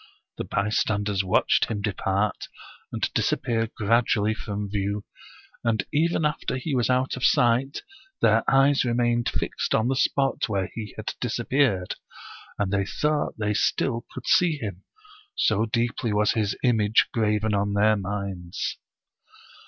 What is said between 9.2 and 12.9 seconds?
fixed on the spot where he had disappeared, and they